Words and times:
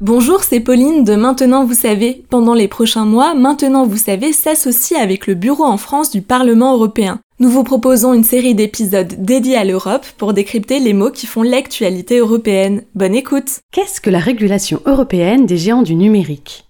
Bonjour, 0.00 0.44
c'est 0.44 0.60
Pauline 0.60 1.02
de 1.02 1.16
Maintenant 1.16 1.64
Vous 1.64 1.74
savez. 1.74 2.22
Pendant 2.30 2.54
les 2.54 2.68
prochains 2.68 3.04
mois, 3.04 3.34
Maintenant 3.34 3.84
Vous 3.84 3.96
savez 3.96 4.32
s'associe 4.32 5.00
avec 5.00 5.26
le 5.26 5.34
bureau 5.34 5.64
en 5.64 5.76
France 5.76 6.12
du 6.12 6.22
Parlement 6.22 6.74
européen. 6.74 7.18
Nous 7.40 7.48
vous 7.48 7.64
proposons 7.64 8.14
une 8.14 8.22
série 8.22 8.54
d'épisodes 8.54 9.12
dédiés 9.18 9.56
à 9.56 9.64
l'Europe 9.64 10.06
pour 10.16 10.34
décrypter 10.34 10.78
les 10.78 10.92
mots 10.92 11.10
qui 11.10 11.26
font 11.26 11.42
l'actualité 11.42 12.18
européenne. 12.18 12.84
Bonne 12.94 13.16
écoute 13.16 13.58
Qu'est-ce 13.72 14.00
que 14.00 14.10
la 14.10 14.20
régulation 14.20 14.80
européenne 14.86 15.46
des 15.46 15.56
géants 15.56 15.82
du 15.82 15.96
numérique? 15.96 16.67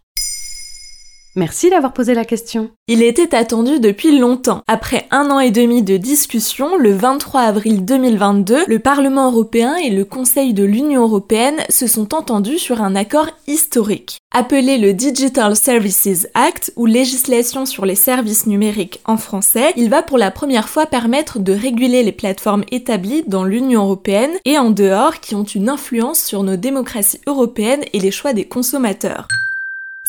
Merci 1.38 1.70
d'avoir 1.70 1.92
posé 1.92 2.14
la 2.14 2.24
question. 2.24 2.70
Il 2.88 3.00
était 3.00 3.32
attendu 3.32 3.78
depuis 3.78 4.18
longtemps. 4.18 4.62
Après 4.66 5.06
un 5.12 5.30
an 5.30 5.38
et 5.38 5.52
demi 5.52 5.84
de 5.84 5.96
discussion, 5.96 6.76
le 6.76 6.90
23 6.90 7.42
avril 7.42 7.84
2022, 7.84 8.64
le 8.66 8.78
Parlement 8.80 9.30
européen 9.30 9.76
et 9.76 9.90
le 9.90 10.04
Conseil 10.04 10.52
de 10.52 10.64
l'Union 10.64 11.02
européenne 11.02 11.60
se 11.68 11.86
sont 11.86 12.12
entendus 12.12 12.58
sur 12.58 12.82
un 12.82 12.96
accord 12.96 13.28
historique. 13.46 14.18
Appelé 14.34 14.78
le 14.78 14.94
Digital 14.94 15.54
Services 15.54 16.26
Act, 16.34 16.72
ou 16.74 16.86
législation 16.86 17.66
sur 17.66 17.86
les 17.86 17.94
services 17.94 18.46
numériques 18.46 19.00
en 19.04 19.16
français, 19.16 19.72
il 19.76 19.90
va 19.90 20.02
pour 20.02 20.18
la 20.18 20.32
première 20.32 20.68
fois 20.68 20.86
permettre 20.86 21.38
de 21.38 21.52
réguler 21.52 22.02
les 22.02 22.10
plateformes 22.10 22.64
établies 22.72 23.22
dans 23.28 23.44
l'Union 23.44 23.84
européenne 23.84 24.32
et 24.44 24.58
en 24.58 24.70
dehors 24.70 25.20
qui 25.20 25.36
ont 25.36 25.44
une 25.44 25.68
influence 25.68 26.20
sur 26.20 26.42
nos 26.42 26.56
démocraties 26.56 27.20
européennes 27.28 27.84
et 27.92 28.00
les 28.00 28.10
choix 28.10 28.32
des 28.32 28.44
consommateurs. 28.44 29.28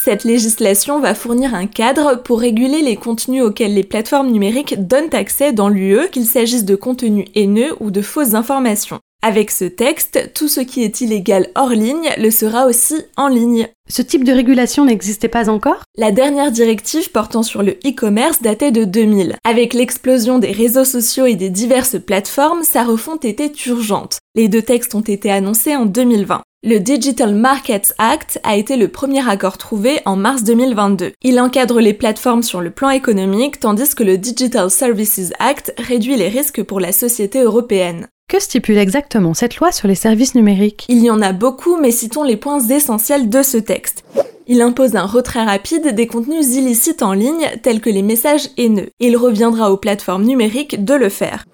Cette 0.02 0.24
législation 0.24 1.02
va 1.02 1.14
fournir 1.14 1.54
un 1.54 1.68
cadre 1.68 2.22
pour 2.24 2.40
réguler 2.40 2.82
les 2.82 2.96
contenus 2.96 3.44
auxquels 3.44 3.74
les 3.74 3.84
plateformes 3.84 4.32
numériques 4.32 4.88
donnent 4.88 5.14
accès 5.14 5.52
dans 5.52 5.68
l'UE, 5.68 6.10
qu'il 6.10 6.26
s'agisse 6.26 6.64
de 6.64 6.76
contenus 6.76 7.28
haineux 7.36 7.76
ou 7.82 7.92
de 7.92 8.02
fausses 8.02 8.34
informations. 8.34 9.00
Avec 9.22 9.52
ce 9.52 9.66
texte, 9.66 10.32
tout 10.34 10.48
ce 10.48 10.62
qui 10.62 10.86
est 10.86 11.02
illégal 11.02 11.50
hors 11.54 11.72
ligne 11.72 12.12
le 12.18 12.32
sera 12.32 12.66
aussi 12.66 12.96
en 13.18 13.28
ligne. 13.28 13.68
Ce 13.90 14.02
type 14.02 14.24
de 14.24 14.32
régulation 14.32 14.86
n'existait 14.86 15.28
pas 15.28 15.50
encore? 15.50 15.84
La 15.98 16.14
dernière 16.14 16.54
directive 16.54 17.12
portant 17.12 17.44
sur 17.44 17.62
le 17.62 17.74
e-commerce 17.86 18.42
datait 18.42 18.72
de 18.72 18.86
2000. 18.86 19.36
Avec 19.44 19.74
l'explosion 19.74 20.40
des 20.40 20.54
réseaux 20.54 20.86
sociaux 20.86 21.26
et 21.26 21.36
des 21.36 21.50
diverses 21.50 21.98
plateformes, 22.00 22.64
sa 22.64 22.86
refonte 22.86 23.26
était 23.26 23.52
urgente. 23.66 24.20
Les 24.34 24.48
deux 24.48 24.62
textes 24.62 24.96
ont 24.96 25.02
été 25.02 25.30
annoncés 25.30 25.76
en 25.76 25.86
2020. 25.86 26.42
Le 26.62 26.78
Digital 26.78 27.36
Markets 27.36 27.94
Act 28.00 28.42
a 28.44 28.58
été 28.58 28.76
le 28.76 28.90
premier 28.90 29.26
accord 29.30 29.58
trouvé 29.58 30.02
en 30.04 30.18
mars 30.18 30.44
2022. 30.44 31.14
Il 31.22 31.40
encadre 31.40 31.80
les 31.80 31.94
plateformes 31.94 32.44
sur 32.44 32.60
le 32.60 32.70
plan 32.70 32.90
économique 32.90 33.62
tandis 33.62 33.96
que 33.96 34.04
le 34.04 34.18
Digital 34.18 34.70
Services 34.70 35.32
Act 35.40 35.74
réduit 35.78 36.18
les 36.18 36.28
risques 36.28 36.62
pour 36.64 36.82
la 36.82 36.92
société 36.92 37.40
européenne. 37.40 38.08
Que 38.28 38.42
stipule 38.42 38.78
exactement 38.78 39.34
cette 39.34 39.56
loi 39.56 39.72
sur 39.72 39.88
les 39.88 39.96
services 39.96 40.36
numériques? 40.36 40.86
Il 40.90 41.02
y 41.02 41.10
en 41.10 41.22
a 41.22 41.32
beaucoup, 41.32 41.78
mais 41.78 41.92
citons 41.92 42.24
les 42.24 42.36
points 42.36 42.60
essentiels 42.60 43.30
de 43.30 43.42
ce 43.42 43.56
texte. 43.56 44.04
Il 44.46 44.62
impose 44.62 44.98
un 44.98 45.06
retrait 45.06 45.46
rapide 45.46 45.96
des 45.96 46.08
contenus 46.08 46.58
illicites 46.58 47.04
en 47.04 47.14
ligne 47.14 47.50
tels 47.64 47.80
que 47.80 47.90
les 47.90 48.04
messages 48.04 48.50
haineux. 48.58 48.90
Il 49.00 49.16
reviendra 49.16 49.72
aux 49.72 49.78
plateformes 49.78 50.26
numériques 50.26 50.84
de 50.84 50.94
le 50.94 51.08
faire. 51.08 51.46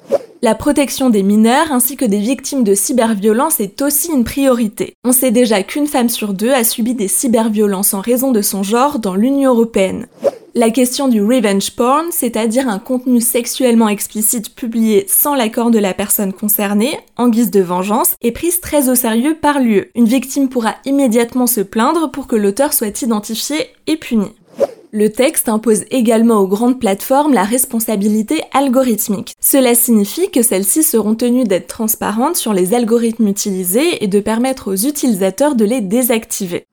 La 0.45 0.53
protection 0.53 1.09
des 1.09 1.23
mineurs 1.23 1.71
ainsi 1.71 1.97
que 1.97 2.05
des 2.05 2.19
victimes 2.19 2.63
de 2.63 2.75
cyberviolence 2.75 3.59
est 3.59 3.81
aussi 3.81 4.11
une 4.11 4.23
priorité. 4.23 4.93
On 5.03 5.11
sait 5.11 5.31
déjà 5.31 5.63
qu'une 5.63 5.87
femme 5.87 6.07
sur 6.07 6.35
deux 6.35 6.51
a 6.51 6.63
subi 6.63 6.93
des 6.93 7.07
cyberviolences 7.07 7.95
en 7.95 7.99
raison 7.99 8.31
de 8.31 8.43
son 8.43 8.61
genre 8.61 8.99
dans 8.99 9.15
l'Union 9.15 9.55
européenne. 9.55 10.05
La 10.53 10.69
question 10.69 11.07
du 11.07 11.19
revenge 11.23 11.71
porn, 11.71 12.05
c'est-à-dire 12.11 12.69
un 12.69 12.77
contenu 12.77 13.21
sexuellement 13.21 13.89
explicite 13.89 14.53
publié 14.53 15.07
sans 15.09 15.33
l'accord 15.33 15.71
de 15.71 15.79
la 15.79 15.95
personne 15.95 16.31
concernée, 16.31 16.99
en 17.17 17.29
guise 17.29 17.49
de 17.49 17.61
vengeance, 17.61 18.13
est 18.21 18.31
prise 18.31 18.61
très 18.61 18.87
au 18.87 18.93
sérieux 18.93 19.35
par 19.41 19.59
l'UE. 19.59 19.89
Une 19.95 20.05
victime 20.05 20.47
pourra 20.47 20.75
immédiatement 20.85 21.47
se 21.47 21.61
plaindre 21.61 22.11
pour 22.11 22.27
que 22.27 22.35
l'auteur 22.35 22.71
soit 22.71 23.01
identifié 23.01 23.57
et 23.87 23.97
puni. 23.97 24.27
Le 24.97 25.09
texte 25.09 25.49
impose 25.49 25.83
également 25.91 26.37
aux 26.39 26.47
grandes 26.47 26.79
plateformes 26.79 27.33
la 27.33 27.43
responsabilité 27.43 28.41
algorithmique. 28.53 29.33
Cela 29.41 29.75
signifie 29.75 30.31
que 30.31 30.41
celles-ci 30.41 30.83
seront 30.83 31.15
tenues 31.15 31.43
d'être 31.43 31.67
transparentes 31.67 32.37
sur 32.37 32.53
les 32.53 32.73
algorithmes 32.73 33.27
utilisés 33.27 34.01
et 34.01 34.07
de 34.07 34.21
permettre 34.21 34.71
aux 34.71 34.87
utilisateurs 34.87 35.55
de 35.55 35.65
les 35.65 35.81
désactiver. 35.81 36.63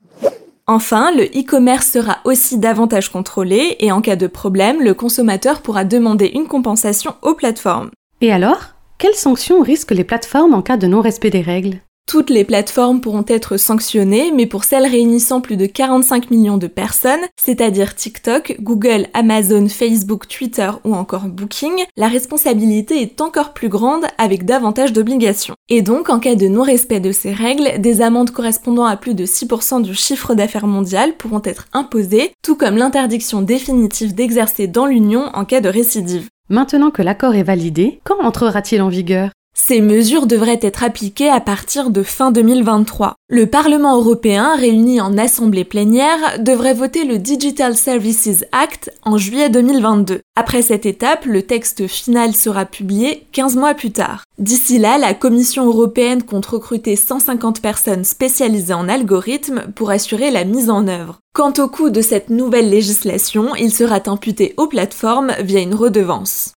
Enfin, 0.69 1.11
le 1.11 1.25
e-commerce 1.25 1.89
sera 1.89 2.19
aussi 2.25 2.59
davantage 2.59 3.11
contrôlé 3.11 3.75
et 3.81 3.91
en 3.91 4.01
cas 4.01 4.15
de 4.15 4.29
problème, 4.29 4.81
le 4.81 4.95
consommateur 4.95 5.61
pourra 5.61 5.83
demander 5.85 6.31
une 6.33 6.47
compensation 6.47 7.17
aux 7.23 7.35
plateformes. 7.35 7.91
Et 8.21 8.31
alors 8.31 8.77
Quelles 8.99 9.17
sanctions 9.17 9.63
risquent 9.63 9.91
les 9.91 10.05
plateformes 10.05 10.55
en 10.55 10.63
cas 10.63 10.77
de 10.77 10.87
non-respect 10.87 11.31
des 11.31 11.41
règles? 11.41 11.81
Toutes 12.07 12.31
les 12.31 12.45
plateformes 12.45 13.01
pourront 13.01 13.25
être 13.27 13.57
sanctionnées, 13.57 14.33
mais 14.33 14.47
pour 14.47 14.65
celles 14.65 14.87
réunissant 14.87 15.41
plus 15.41 15.57
de 15.57 15.67
45 15.67 16.31
millions 16.31 16.59
de 16.59 16.67
personnes, 16.67 17.21
c'est-à-dire 17.41 17.95
TikTok, 17.95 18.57
Google, 18.61 19.07
Amazon, 19.15 19.69
Facebook, 19.69 20.29
Twitter 20.29 20.71
ou 20.85 20.95
encore 20.95 21.27
Booking, 21.29 21.85
la 21.97 22.09
responsabilité 22.09 23.01
est 23.01 23.21
encore 23.21 23.55
plus 23.55 23.69
grande 23.69 24.05
avec 24.19 24.45
davantage 24.45 24.93
d'obligations. 24.93 25.55
Et 25.69 25.83
donc, 25.83 26.11
en 26.11 26.21
cas 26.21 26.35
de 26.35 26.49
non-respect 26.49 27.01
de 27.01 27.13
ces 27.13 27.33
règles, 27.33 27.81
des 27.81 28.03
amendes 28.03 28.31
correspondant 28.31 28.85
à 28.85 28.97
plus 28.97 29.15
de 29.15 29.25
6% 29.25 29.83
du 29.83 29.95
chiffre 29.95 30.35
d'affaires 30.35 30.67
mondial 30.67 31.15
pourront 31.17 31.43
être 31.45 31.67
imposées, 31.73 32.33
tout 32.43 32.57
comme 32.57 32.77
l'interdiction 32.77 33.43
définitive 33.43 34.15
d'exercer 34.15 34.67
dans 34.67 34.87
l'Union 34.87 35.31
en 35.35 35.45
cas 35.45 35.61
de 35.61 35.69
récidive. 35.69 36.29
Maintenant 36.49 36.91
que 36.91 37.03
l'accord 37.03 37.35
est 37.35 37.43
validé, 37.43 38.01
quand 38.05 38.21
entrera-t-il 38.21 38.83
en 38.83 38.89
vigueur? 38.89 39.31
Ces 39.55 39.81
mesures 39.81 40.27
devraient 40.27 40.59
être 40.63 40.83
appliquées 40.83 41.29
à 41.29 41.41
partir 41.41 41.91
de 41.91 42.03
fin 42.03 42.31
2023. 42.33 43.15
Le 43.29 43.47
Parlement 43.47 43.97
européen, 43.97 44.57
réuni 44.57 45.01
en 45.01 45.17
assemblée 45.19 45.65
plénière, 45.65 46.39
devrait 46.39 46.75
voter 46.75 47.05
le 47.05 47.19
Digital 47.19 47.77
Services 47.77 48.45
Act 48.53 48.91
en 49.03 49.19
juillet 49.19 49.51
2022. 49.51 50.21
Après 50.37 50.63
cette 50.63 50.87
étape, 50.87 51.27
le 51.27 51.43
texte 51.43 51.87
final 51.87 52.35
sera 52.35 52.65
publié 52.65 53.27
15 53.33 53.57
mois 53.57 53.75
plus 53.75 53.93
tard. 53.93 54.25
D'ici 54.39 54.79
là, 54.79 54.99
la 54.99 55.15
Commission 55.15 55.67
européenne 55.67 56.23
compte 56.23 56.47
recruter 56.47 56.97
150 56.97 57.61
personnes 57.61 58.05
spécialisées 58.05 58.75
en 58.75 58.89
algorithmes 58.89 59.63
pour 59.75 59.91
assurer 59.91 60.31
la 60.31 60.45
mise 60.45 60.71
en 60.71 60.89
œuvre. 60.89 61.21
Quant 61.35 61.53
au 61.59 61.69
coût 61.69 61.91
de 61.91 62.01
cette 62.01 62.31
nouvelle 62.31 62.71
législation, 62.71 63.55
il 63.55 63.73
sera 63.73 64.01
imputé 64.07 64.55
aux 64.57 64.67
plateformes 64.67 65.33
via 65.41 65.61
une 65.61 65.75
redevance. 65.75 66.55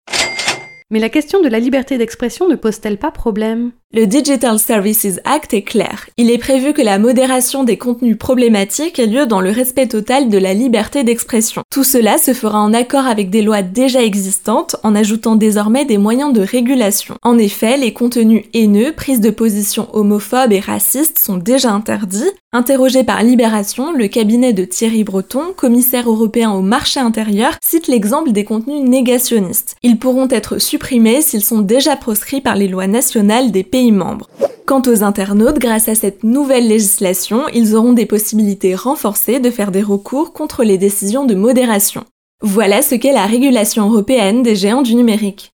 Mais 0.95 1.01
la 1.01 1.09
question 1.09 1.43
de 1.43 1.49
la 1.49 1.59
liberté 1.59 1.99
d'expression 1.99 2.47
ne 2.47 2.55
pose-t-elle 2.55 2.99
pas 2.99 3.11
problème? 3.11 3.73
Le 3.97 4.09
Digital 4.09 4.59
Services 4.59 5.21
Act 5.25 5.55
est 5.55 5.63
clair. 5.63 6.09
Il 6.17 6.29
est 6.29 6.39
prévu 6.39 6.73
que 6.73 6.83
la 6.83 6.99
modération 6.99 7.63
des 7.63 7.77
contenus 7.77 8.19
problématiques 8.19 8.99
ait 8.99 9.07
lieu 9.07 9.29
dans 9.29 9.41
le 9.41 9.53
respect 9.53 9.87
total 9.87 10.29
de 10.29 10.37
la 10.37 10.53
liberté 10.53 11.05
d'expression. 11.05 11.63
Tout 11.71 11.85
cela 11.85 12.19
se 12.19 12.35
fera 12.35 12.59
en 12.59 12.75
accord 12.75 13.07
avec 13.07 13.31
des 13.31 13.41
lois 13.41 13.63
déjà 13.63 14.03
existantes, 14.03 14.75
en 14.83 14.97
ajoutant 14.97 15.37
désormais 15.37 15.85
des 15.85 15.97
moyens 15.97 16.33
de 16.33 16.41
régulation. 16.41 17.15
En 17.23 17.39
effet, 17.39 17.77
les 17.77 17.93
contenus 17.93 18.47
haineux, 18.53 18.91
prises 18.91 19.21
de 19.21 19.31
position 19.31 19.87
homophobes 19.93 20.51
et 20.51 20.59
racistes 20.59 21.21
sont 21.21 21.37
déjà 21.37 21.71
interdits, 21.71 22.33
Interrogé 22.57 23.03
par 23.03 23.25
Libération, 23.25 23.93
le 23.93 24.07
cabinet 24.07 24.53
de 24.53 24.65
Thierry 24.65 25.03
Breton, 25.03 25.47
commissaire 25.57 26.09
européen 26.09 26.53
au 26.53 26.61
marché 26.61 27.01
intérieur, 27.01 27.55
cite 27.61 27.89
l'exemple 27.89 28.31
des 28.31 28.45
contenus 28.45 28.89
négationnistes. 28.89 29.75
Ils 29.83 29.99
pourront 29.99 30.29
être 30.31 30.61
supprimés 30.61 31.21
s'ils 31.21 31.45
sont 31.45 31.63
déjà 31.63 31.97
proscrits 31.97 32.41
par 32.41 32.55
les 32.55 32.69
lois 32.69 32.87
nationales 32.87 33.51
des 33.51 33.65
membres. 33.91 34.29
Quant 34.67 34.83
aux 34.87 35.03
internautes, 35.03 35.59
grâce 35.59 35.89
à 35.89 35.95
cette 35.95 36.25
nouvelle 36.25 36.69
législation, 36.69 37.43
ils 37.53 37.75
auront 37.75 37.93
des 37.93 38.07
possibilités 38.07 38.75
renforcées 38.75 39.41
de 39.41 39.51
faire 39.51 39.71
des 39.71 39.83
recours 39.83 40.33
contre 40.33 40.65
les 40.65 40.79
décisions 40.79 41.27
de 41.27 41.35
modération. 41.35 42.05
Voilà 42.43 42.83
ce 42.83 42.95
qu'est 42.95 43.13
la 43.13 43.27
régulation 43.27 43.91
européenne 43.91 44.43
des 44.43 44.57
géants 44.57 44.83
du 44.83 44.95
numérique. 44.95 45.53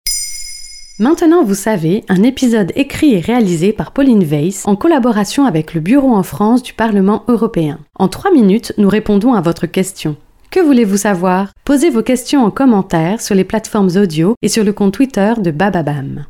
Maintenant, 1.00 1.44
vous 1.44 1.54
savez, 1.54 2.04
un 2.10 2.24
épisode 2.24 2.72
écrit 2.76 3.14
et 3.14 3.20
réalisé 3.20 3.72
par 3.72 3.92
Pauline 3.92 4.24
Weiss 4.24 4.64
en 4.66 4.76
collaboration 4.76 5.46
avec 5.46 5.76
le 5.76 5.80
Bureau 5.80 6.16
en 6.16 6.24
France 6.24 6.64
du 6.64 6.74
Parlement 6.74 7.24
européen. 7.28 7.80
En 8.00 8.08
trois 8.08 8.32
minutes, 8.32 8.74
nous 8.78 8.90
répondons 8.90 9.34
à 9.34 9.42
votre 9.42 9.68
question. 9.68 10.16
Que 10.50 10.60
voulez-vous 10.60 10.98
savoir? 10.98 11.52
Posez 11.66 11.92
vos 11.92 12.02
questions 12.02 12.44
en 12.44 12.52
commentaire 12.52 13.22
sur 13.22 13.36
les 13.36 13.44
plateformes 13.44 13.92
audio 13.96 14.34
et 14.42 14.48
sur 14.48 14.64
le 14.64 14.74
compte 14.74 14.94
Twitter 14.94 15.34
de 15.38 15.52
Bababam. 15.52 16.26